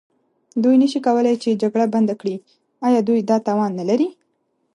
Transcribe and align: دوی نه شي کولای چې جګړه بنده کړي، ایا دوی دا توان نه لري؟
دوی 0.63 0.75
نه 0.83 0.87
شي 0.91 0.99
کولای 1.07 1.35
چې 1.43 1.59
جګړه 1.61 1.85
بنده 1.93 2.15
کړي، 2.19 2.35
ایا 2.87 2.99
دوی 3.07 3.19
دا 3.29 3.37
توان 3.47 3.71
نه 3.79 3.83
لري؟ 3.89 4.09